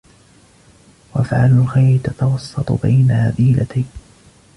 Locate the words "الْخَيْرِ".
1.57-1.99